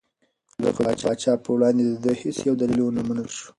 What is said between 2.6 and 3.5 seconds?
دلیل ونه منل شو.